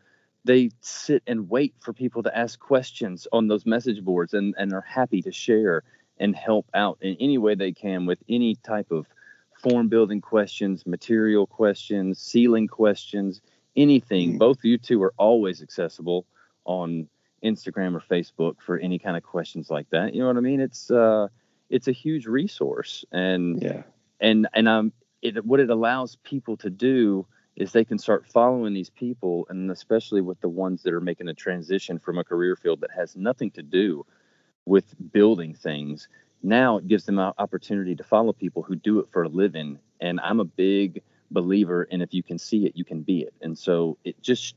[0.45, 4.73] they sit and wait for people to ask questions on those message boards and, and
[4.73, 5.83] are happy to share
[6.17, 9.05] and help out in any way they can with any type of
[9.61, 13.41] form building questions material questions sealing questions
[13.75, 14.37] anything, mm-hmm.
[14.37, 16.25] both of you two are always accessible
[16.65, 17.07] on
[17.43, 20.13] Instagram or Facebook for any kind of questions like that.
[20.13, 20.59] You know what I mean?
[20.59, 21.27] It's uh,
[21.69, 23.83] it's a huge resource, and yeah,
[24.19, 28.73] and and um, it what it allows people to do is they can start following
[28.73, 32.55] these people, and especially with the ones that are making a transition from a career
[32.55, 34.05] field that has nothing to do
[34.65, 36.09] with building things.
[36.43, 39.79] Now it gives them an opportunity to follow people who do it for a living,
[40.01, 43.33] and I'm a big believer and if you can see it you can be it
[43.41, 44.55] and so it just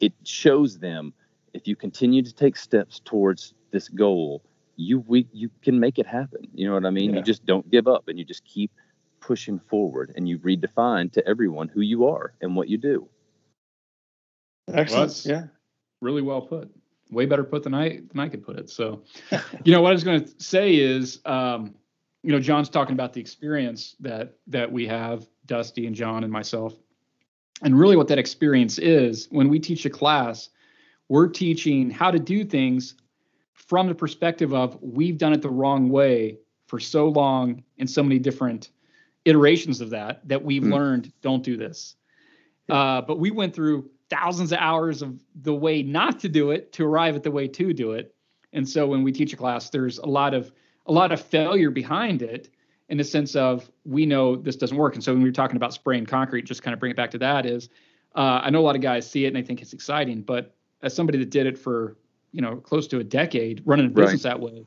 [0.00, 1.12] it shows them
[1.54, 4.42] if you continue to take steps towards this goal
[4.76, 7.16] you we you can make it happen you know what i mean yeah.
[7.16, 8.70] you just don't give up and you just keep
[9.20, 13.08] pushing forward and you redefine to everyone who you are and what you do.
[14.72, 15.22] Excellent.
[15.24, 15.44] Well, yeah.
[16.00, 16.70] really well put.
[17.10, 18.68] Way better put than i than i could put it.
[18.68, 19.04] So
[19.64, 21.74] you know what i was going to say is um
[22.26, 26.32] you know, Jon's talking about the experience that that we have, Dusty and Jon and
[26.32, 26.74] myself.
[27.62, 30.48] And really what that experience is, when we teach a class,
[31.08, 32.96] we're teaching how to do things
[33.52, 38.02] from the perspective of we've done it the wrong way for so long and so
[38.02, 38.70] many different
[39.26, 40.72] iterations of that that we've mm.
[40.72, 41.96] learned don't do this.
[42.68, 46.72] Uh, but we went through thousands of hours of the way not to do it
[46.72, 48.14] to arrive at the way to do it.
[48.52, 50.52] And so when we teach a class, there's a lot of
[50.86, 52.48] a lot of failure behind it
[52.88, 54.94] in the sense of we know this doesn't work.
[54.94, 57.10] And so when we are talking about spraying concrete, just kind of bring it back
[57.10, 57.68] to that is
[58.14, 60.54] uh, I know a lot of guys see it and they think it's exciting, but
[60.82, 61.96] as somebody that did it for
[62.32, 64.30] you know close to a decade, running a business right.
[64.30, 64.66] that way,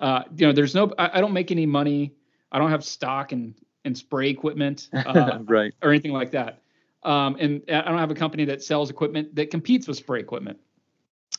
[0.00, 2.12] uh, you know, there's no I, I, don't make any money.
[2.52, 3.54] I don't have stock and
[3.84, 6.60] and spray equipment, uh, right, or anything like that.
[7.02, 10.58] Um, and I don't have a company that sells equipment that competes with spray equipment.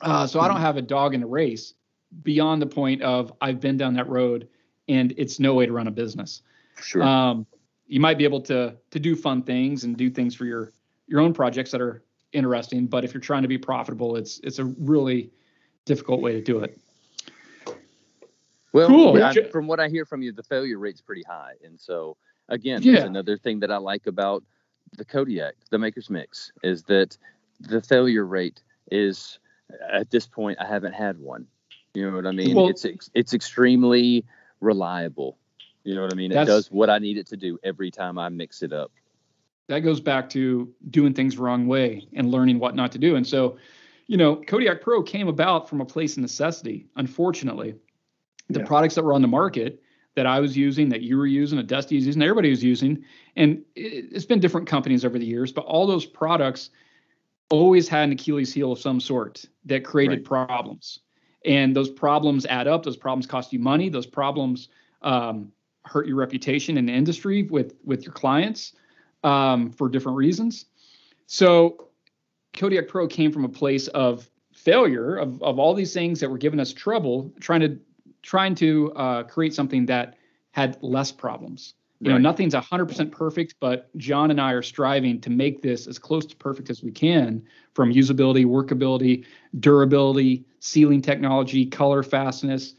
[0.02, 0.64] Uh, so I don't hmm.
[0.64, 1.74] have a dog in the race
[2.24, 4.48] beyond the point of I've been down that road
[4.88, 6.42] and it's no way to run a business.
[6.82, 7.04] Sure.
[7.04, 7.46] Um,
[7.88, 10.74] you might be able to to do fun things and do things for your
[11.08, 14.60] your own projects that are interesting, but if you're trying to be profitable, it's it's
[14.60, 15.32] a really
[15.86, 16.80] difficult way to do it.
[18.76, 19.24] Well, cool.
[19.24, 22.18] I, from what I hear from you, the failure rate's pretty high, and so
[22.50, 22.96] again, yeah.
[22.96, 24.44] that's another thing that I like about
[24.98, 27.18] the Kodiak, the Maker's Mix, is that
[27.62, 28.62] the failure rate
[28.92, 29.40] is
[29.90, 31.48] at this point I haven't had one.
[31.94, 32.54] You know what I mean?
[32.54, 34.26] Well, it's it's extremely
[34.60, 35.38] reliable.
[35.86, 36.34] You know what I mean?
[36.34, 38.92] It does what I need it to do every time I mix it up.
[39.70, 43.16] That goes back to doing things wrong way and learning what not to do.
[43.16, 43.58] And so,
[44.08, 46.88] you know, Kodiak Pro came about from a place of necessity.
[46.98, 47.76] Unfortunately,
[48.50, 48.66] the yeah.
[48.66, 49.82] products that were on the market
[50.16, 53.04] that I was using, that you were using, that Dusty was using, everybody was using,
[53.36, 56.70] and it's been different companies over the years, but all those products
[57.50, 60.48] always had an Achilles heel of some sort that created right.
[60.48, 61.00] problems.
[61.46, 62.84] And those problems add up.
[62.84, 63.90] Those problems cost you money.
[63.90, 64.70] Those problems
[65.02, 65.52] um,
[65.86, 68.74] hurt your reputation in the industry with with your clients
[69.24, 70.66] um, for different reasons.
[71.28, 71.90] So
[72.54, 76.38] kodiak pro came from a place of failure of, of all these things that were
[76.38, 77.78] giving us trouble trying to
[78.26, 80.16] trying to uh, create something that
[80.52, 82.18] had less problems you right.
[82.18, 86.26] know nothing's 100% perfect but jon and i are striving to make this as close
[86.26, 87.42] to perfect as we can
[87.74, 89.26] from usability workability
[89.60, 92.74] durability sealing technology color fastness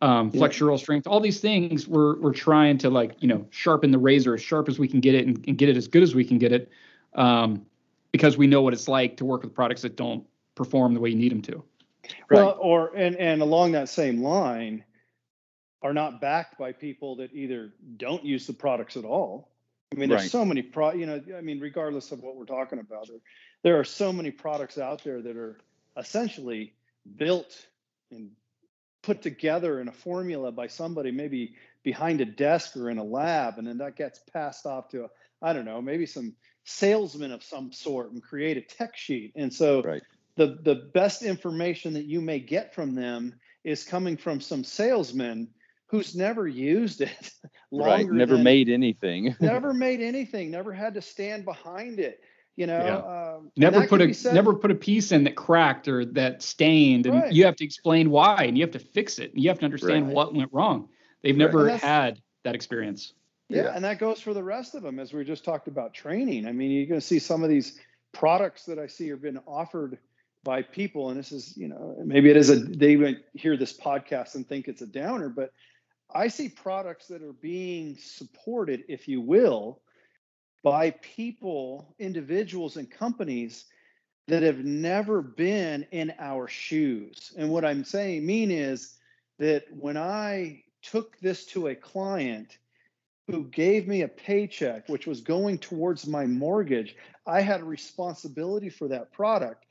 [0.00, 0.40] um, yeah.
[0.40, 4.34] flexural strength all these things we're, we're trying to like you know sharpen the razor
[4.34, 6.24] as sharp as we can get it and, and get it as good as we
[6.24, 6.70] can get it
[7.14, 7.64] um,
[8.10, 11.10] because we know what it's like to work with products that don't perform the way
[11.10, 11.62] you need them to
[12.30, 12.38] right.
[12.38, 14.82] well or and and along that same line
[15.82, 19.48] are not backed by people that either don't use the products at all.
[19.92, 20.30] I mean, there's right.
[20.30, 23.10] so many pro, you know, I mean, regardless of what we're talking about,
[23.62, 25.58] there are so many products out there that are
[25.96, 26.72] essentially
[27.16, 27.66] built
[28.10, 28.30] and
[29.02, 33.58] put together in a formula by somebody maybe behind a desk or in a lab
[33.58, 35.08] and then that gets passed off to
[35.42, 39.52] I don't know maybe some salesman of some sort and create a tech sheet and
[39.52, 40.02] so right.
[40.36, 45.48] the the best information that you may get from them is coming from some salesman
[45.92, 47.30] who's never used it
[47.70, 52.20] right never than, made anything never made anything never had to stand behind it
[52.56, 53.34] you know yeah.
[53.36, 57.06] um, never put a said, never put a piece in that cracked or that stained
[57.06, 57.32] and right.
[57.32, 59.64] you have to explain why and you have to fix it and you have to
[59.64, 60.14] understand right.
[60.14, 60.88] what went wrong
[61.22, 63.12] they've never had that experience
[63.48, 65.92] yeah, yeah, and that goes for the rest of them as we just talked about
[65.92, 67.78] training i mean you're going to see some of these
[68.12, 69.98] products that i see are being offered
[70.44, 73.78] by people and this is you know maybe it is a they might hear this
[73.78, 75.52] podcast and think it's a downer but
[76.14, 79.80] i see products that are being supported if you will
[80.62, 83.66] by people, individuals, and companies
[84.28, 87.32] that have never been in our shoes.
[87.36, 88.94] And what I'm saying mean is
[89.38, 92.58] that when I took this to a client
[93.28, 96.96] who gave me a paycheck which was going towards my mortgage,
[97.26, 99.64] I had a responsibility for that product.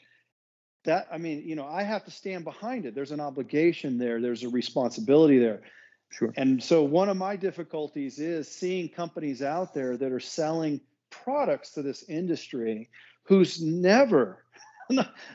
[0.84, 2.96] That I mean, you know, I have to stand behind it.
[2.96, 5.62] There's an obligation there, there's a responsibility there.
[6.12, 6.34] Sure.
[6.36, 11.72] And so one of my difficulties is seeing companies out there that are selling products
[11.72, 12.90] to this industry
[13.24, 14.46] who's never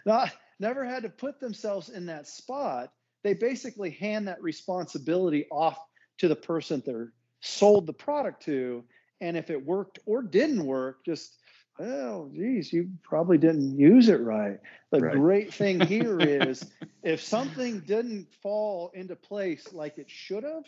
[0.07, 2.93] not, never had to put themselves in that spot.
[3.25, 5.79] They basically hand that responsibility off
[6.19, 8.85] to the person they're sold the product to.
[9.21, 11.39] And if it worked or didn't work, just
[11.79, 14.59] well, geez, you probably didn't use it right.
[14.91, 15.15] The right.
[15.15, 16.65] great thing here is
[17.03, 20.65] if something didn't fall into place like it should have,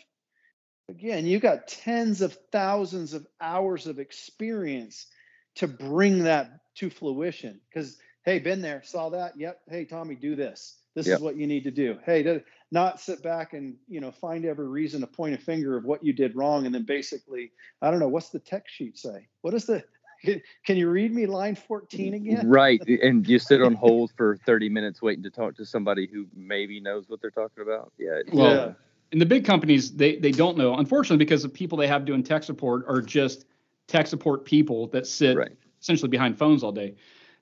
[0.89, 5.07] again, you got tens of thousands of hours of experience
[5.55, 7.59] to bring that to fruition.
[7.69, 9.33] Because, hey, been there, saw that.
[9.37, 9.61] Yep.
[9.69, 10.77] Hey, Tommy, do this.
[10.95, 11.17] This yep.
[11.17, 11.97] is what you need to do.
[12.05, 12.41] Hey,
[12.71, 16.03] not sit back and you know find every reason to point a finger of what
[16.03, 19.27] you did wrong, and then basically, I don't know, what's the tech sheet say?
[19.41, 19.83] What is the
[20.23, 22.47] can you read me line 14 again?
[22.47, 22.81] Right.
[23.01, 26.79] And you sit on hold for 30 minutes waiting to talk to somebody who maybe
[26.79, 27.91] knows what they're talking about.
[27.97, 28.21] Yeah.
[28.33, 28.73] Well, yeah.
[29.11, 32.23] and the big companies, they, they don't know, unfortunately, because the people they have doing
[32.23, 33.45] tech support are just
[33.87, 35.51] tech support people that sit right.
[35.81, 36.95] essentially behind phones all day.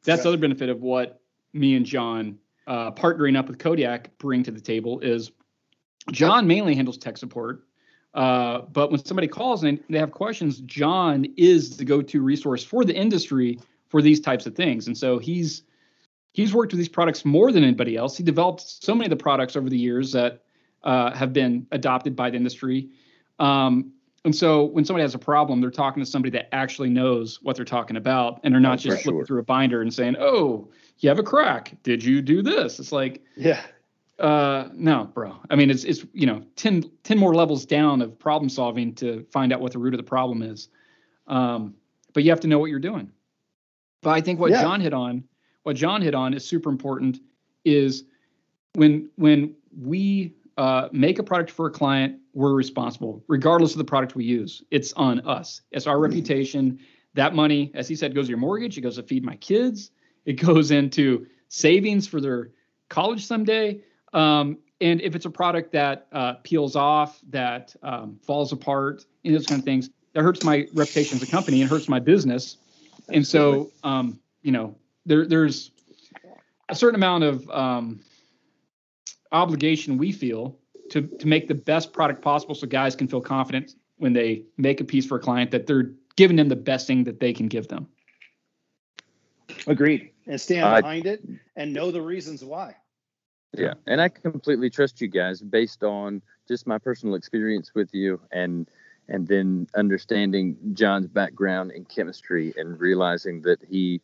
[0.03, 1.21] That's the other benefit of what
[1.53, 2.37] me and Jon
[2.67, 5.31] uh, partnering up with Kodiak bring to the table is
[6.11, 7.66] Jon mainly handles tech support
[8.17, 12.83] uh, but when somebody calls and they have questions, Jon is the go-to resource for
[12.83, 14.87] the industry for these types of things.
[14.87, 15.61] And so he's
[16.33, 18.17] he's worked with these products more than anybody else.
[18.17, 20.41] He developed so many of the products over the years that
[20.83, 22.89] uh, have been adopted by the industry.
[23.37, 23.93] Um,
[24.25, 27.55] and so when somebody has a problem, they're talking to somebody that actually knows what
[27.55, 29.25] they're talking about, and they're not just flipping sure.
[29.27, 31.75] through a binder and saying, "Oh, you have a crack.
[31.83, 33.61] Did you do this?" It's like, yeah,
[34.19, 35.35] uh, no, bro.
[35.49, 39.25] I mean, it's it's you know 10, 10 more levels down of problem solving to
[39.31, 40.69] find out what the root of the problem is.
[41.27, 41.75] Um,
[42.13, 43.11] but you have to know what you're doing.
[44.01, 44.61] But I think what yeah.
[44.61, 45.23] Jon hit on,
[45.63, 47.19] what Jon hit on is super important.
[47.63, 48.05] Is
[48.73, 53.85] when when we uh, make a product for a client, we're responsible, regardless of the
[53.85, 54.63] product we use.
[54.71, 55.61] It's on us.
[55.71, 56.03] It's our mm-hmm.
[56.03, 56.79] reputation.
[57.13, 58.77] That money, as he said, goes to your mortgage.
[58.77, 59.91] It goes to feed my kids.
[60.25, 62.51] It goes into savings for their
[62.89, 63.81] college someday.
[64.13, 69.33] Um, and if it's a product that uh, peels off, that um, falls apart, and
[69.33, 72.57] those kind of things, that hurts my reputation as a company and hurts my business.
[73.09, 75.71] And so, um, you know, there, there's
[76.69, 77.99] a certain amount of um,
[79.31, 80.57] obligation we feel
[80.91, 84.79] to to make the best product possible, so guys can feel confident when they make
[84.79, 87.47] a piece for a client that they're giving them the best thing that they can
[87.47, 87.87] give them.
[89.65, 91.23] Agreed, and stand behind it
[91.55, 92.75] and know the reasons why.
[93.53, 98.19] Yeah, and I completely trust you guys based on just my personal experience with you
[98.31, 98.67] and
[99.09, 104.01] and then understanding Jon's background in chemistry and realizing that he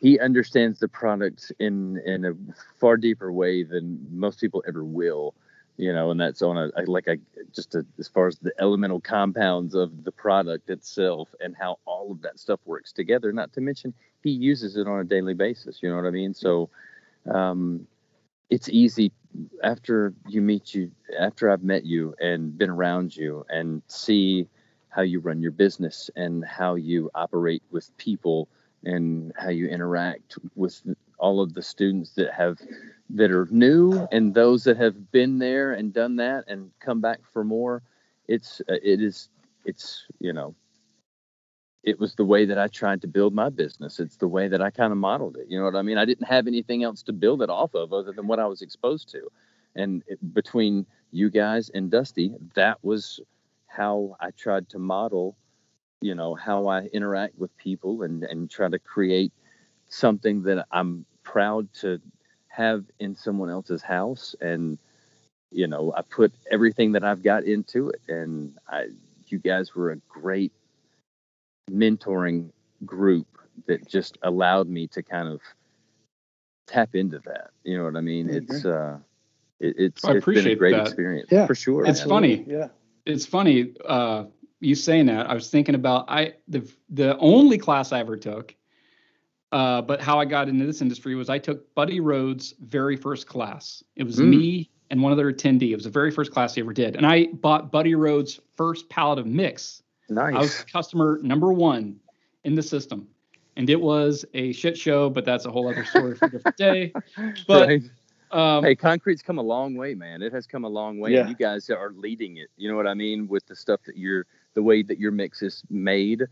[0.00, 2.32] he understands the product in in a
[2.78, 5.34] far deeper way than most people ever will
[5.76, 7.16] you know and that's on a like a
[7.54, 12.10] just a, as far as the elemental compounds of the product itself and how all
[12.10, 15.78] of that stuff works together not to mention he uses it on a daily basis
[15.82, 16.34] you know what i mean?
[16.34, 16.68] So
[17.30, 17.86] um
[18.50, 19.12] it's easy
[19.62, 24.48] after you meet you after I've met you and been around you and see
[24.88, 28.48] how you run your business and how you operate with people
[28.84, 30.82] and how you interact with
[31.18, 32.58] all of the students that have
[33.10, 37.20] that are new and those that have been there and done that and come back
[37.32, 37.82] for more.
[38.26, 39.28] It's uh, it is
[39.64, 40.54] it's you know
[41.82, 44.00] it was the way that I tried to build my business.
[44.00, 45.46] It's the way that I kind of modeled it.
[45.48, 45.98] You know what I mean?
[45.98, 48.60] I didn't have anything else to build it off of other than what I was
[48.60, 49.28] exposed to.
[49.74, 53.20] And it, between you guys and Dusty, that was
[53.66, 55.36] how I tried to model,
[56.02, 59.32] you know, how I interact with people and, and try to create
[59.88, 62.00] something that I'm proud to
[62.48, 64.34] have in someone else's house.
[64.40, 64.76] And,
[65.50, 68.02] you know, I put everything that I've got into it.
[68.08, 68.88] And I,
[69.28, 70.52] you guys were a great
[71.70, 72.50] mentoring
[72.84, 73.26] group
[73.66, 75.40] that just allowed me to kind of
[76.66, 77.50] tap into that.
[77.64, 78.28] You know what I mean?
[78.28, 78.36] Mm-hmm.
[78.54, 78.98] It's uh,
[79.58, 80.86] it, it's I it's been a appreciate great that.
[80.86, 81.46] experience Yeah.
[81.46, 81.84] for sure.
[81.86, 82.08] It's man.
[82.08, 82.44] funny.
[82.46, 82.68] Yeah.
[83.06, 84.24] It's funny uh,
[84.60, 85.28] you saying that.
[85.28, 88.54] I was thinking about I the the only class I ever took,
[89.52, 93.26] uh, but how I got into this industry was I took Buddy Rhodes' very first
[93.26, 93.82] class.
[93.96, 94.28] It was Mm.
[94.28, 95.70] me and one other attendee.
[95.70, 98.88] It was the very first class he ever did, and I bought Buddy Rhodes' first
[98.88, 99.82] pallet of mix.
[100.10, 100.34] Nice.
[100.34, 101.98] I was customer number one
[102.44, 103.08] in the system,
[103.56, 105.08] and it was a shit show.
[105.08, 106.92] But that's a whole other story for a different day.
[107.46, 107.82] But Right.
[108.32, 110.20] um, hey, concrete's come a long way, man.
[110.22, 111.12] It has come a long way.
[111.12, 111.20] Yeah.
[111.20, 112.48] And you guys are leading it.
[112.56, 113.28] You know what I mean?
[113.28, 116.24] With the stuff that you're, the way that your mix is made,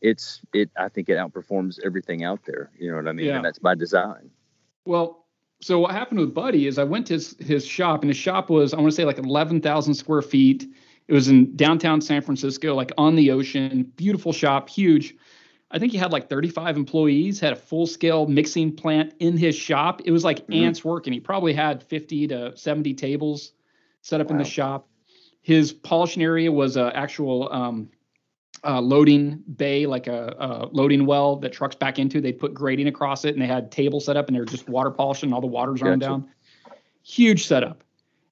[0.00, 0.70] it's it.
[0.76, 2.70] I think it outperforms everything out there.
[2.78, 3.26] You know what I mean?
[3.26, 3.36] Yeah.
[3.36, 4.30] And that's by design.
[4.86, 5.26] Well,
[5.60, 8.48] so what happened with Buddy is I went to his, his shop, and his shop
[8.48, 10.66] was I want to say like eleven thousand square feet.
[11.10, 13.82] It was in downtown San Francisco, like on the ocean.
[13.96, 15.16] Beautiful shop, huge.
[15.72, 19.56] I think he had like 35 employees, had a full scale mixing plant in his
[19.56, 20.02] shop.
[20.04, 20.62] It was like Mhm.
[20.66, 21.12] ants working.
[21.12, 23.54] He probably had 50 to 70 tables
[24.02, 24.88] set up in the shop.
[25.42, 27.88] His polishing area was a actual um,
[28.62, 32.20] uh, loading bay, like a, a loading well that trucks back into.
[32.20, 34.68] They put grading across it, and they had tables set up, and they were just
[34.68, 35.32] water polishing.
[35.32, 36.10] All the water's running Gotcha.
[36.10, 36.28] down.
[37.02, 37.82] Huge setup.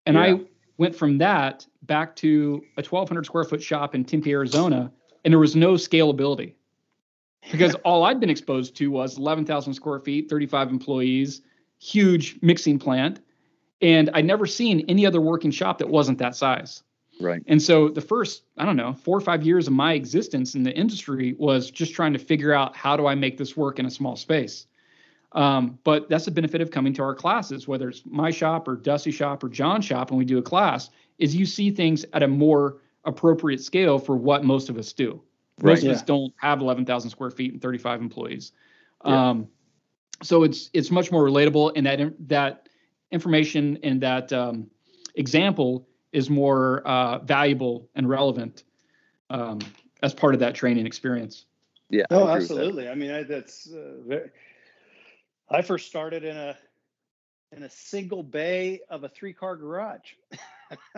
[0.07, 0.23] And Yeah.
[0.23, 0.41] I
[0.79, 4.91] went from that back to a 1,200 square foot shop in Tempe, Arizona,
[5.25, 6.55] and there was no scalability
[7.51, 11.43] because all I'd been exposed to was 11,000 square feet, 35 employees,
[11.79, 13.21] huge mixing plant,
[13.83, 16.83] and I'd never seen any other working shop that wasn't that size.
[17.21, 17.43] Right.
[17.49, 20.63] And so the first, I don't know, four or five years of my existence in
[20.63, 23.87] the industry was just trying to figure out how do I make this work in
[23.87, 24.68] a small space.
[25.33, 28.77] Um, but that's the benefit of coming to our classes, whether it's my shop or
[28.77, 32.23] Dusty shop or Jon's shop, and we do a class, is you see things at
[32.23, 35.21] a more appropriate scale for what most of us do.
[35.63, 35.91] Most Right.
[35.91, 38.53] of us don't have 11,000 square feet and 35 employees.
[39.05, 39.31] Yeah.
[39.31, 39.49] Um,
[40.23, 42.69] so it's it's much more relatable, and that that
[43.13, 44.69] information and that um,
[45.15, 48.65] example is more uh, valuable and relevant
[49.31, 49.59] um,
[50.03, 51.45] as part of that training experience.
[51.91, 52.05] Yeah.
[52.11, 52.55] I No, agree with that.
[52.55, 52.89] absolutely.
[52.89, 54.31] I mean, I, that's uh, very.
[55.51, 56.57] I first started in a
[57.53, 60.13] in a single bay of a three car garage.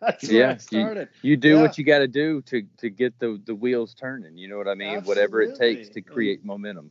[0.00, 1.08] that's where Yeah, I you- started.
[1.22, 1.60] You do Yeah.
[1.62, 4.36] what you got to do to to get the the wheels turning.
[4.38, 5.02] You know what I mean?
[5.02, 6.02] Whatever it takes to Absolutely.
[6.12, 6.90] create momentum.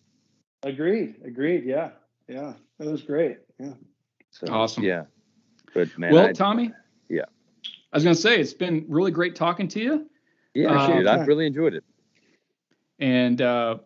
[0.63, 1.15] Agreed.
[1.25, 1.65] Agreed.
[1.65, 1.91] Yeah.
[2.27, 2.53] Yeah.
[2.79, 3.37] It was great.
[3.59, 3.73] Yeah.
[4.31, 4.83] So, Awesome.
[4.83, 5.05] Yeah.
[5.73, 6.71] But man, well, I, Tommy.
[7.09, 7.23] yeah.
[7.91, 10.09] I was going to say it's been really great talking to you,
[10.55, 11.07] yeah, uh, appreciate it.
[11.07, 11.83] I've really enjoyed it.
[12.99, 13.77] and uh,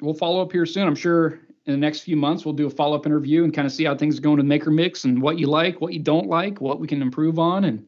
[0.00, 0.86] we'll follow up here soon.
[0.86, 3.66] I'm sure in the next few months we'll do a follow up interview and kind
[3.66, 6.00] of see how things are going with Maker Mix and what you like, what you
[6.00, 7.84] don't like, what we can improve on, and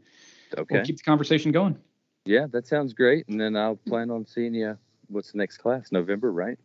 [0.56, 0.76] Okay.
[0.76, 1.78] we'll keep the conversation going.
[2.24, 3.28] Yeah, that sounds great.
[3.28, 4.76] And then I'll plan on seeing you.
[5.08, 5.92] What's the next class?
[5.92, 6.58] November, right?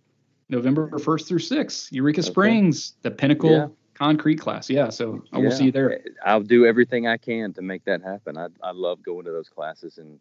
[0.50, 2.30] November 1st through 6th, Eureka Okay.
[2.30, 3.68] Springs, the Pinnacle Yeah.
[3.94, 4.70] Concrete class.
[4.70, 5.50] Yeah, so I will Yeah.
[5.52, 6.02] see you there.
[6.26, 8.38] I'll do everything I can to make that happen.
[8.38, 10.20] I I love going to those classes and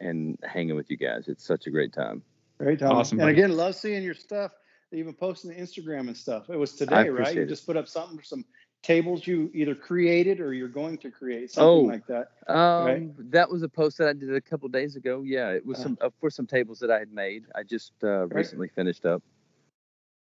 [0.00, 1.26] and hanging with you guys.
[1.26, 2.22] It's such a great time.
[2.58, 2.92] Great time.
[2.92, 3.38] Awesome, And buddy.
[3.42, 4.52] again, love seeing your stuff.
[4.92, 6.48] Even posting the Instagram and stuff.
[6.48, 7.34] It was today, right?
[7.34, 7.48] You it.
[7.48, 8.44] just put up something, for some
[8.82, 11.80] tables you either created or you're going to create, something Oh.
[11.80, 12.30] like that.
[12.46, 13.30] Um, Right.
[13.32, 15.22] that was a post that I did a couple days ago.
[15.22, 15.82] Yeah, it was Uh.
[15.82, 17.44] some uh, for some tables that I had made.
[17.54, 18.36] I just uh, Right.
[18.36, 19.22] recently finished up.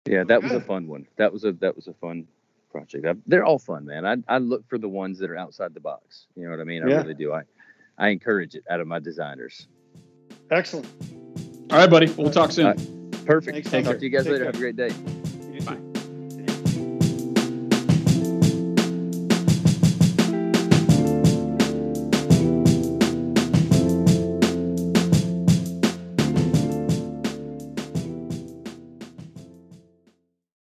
[0.07, 1.07] Yeah, that was a fun one.
[1.17, 2.27] That was a that was a fun
[2.71, 3.07] project.
[3.07, 4.05] I, they're all fun, man.
[4.05, 6.27] I I look for the ones that are outside the box.
[6.35, 6.83] You know what I mean?
[6.83, 6.97] I Yeah.
[7.03, 7.33] really do.
[7.33, 7.43] I
[7.97, 9.69] I encourage it out of my designers.
[10.51, 10.89] Excellent.
[11.71, 12.11] All right, buddy.
[12.13, 13.01] We'll talk soon.
[13.25, 13.69] Perfect.
[13.69, 14.45] Thanks, Talk to you guys Take later.
[14.45, 14.47] care.
[14.47, 15.22] Have a great day.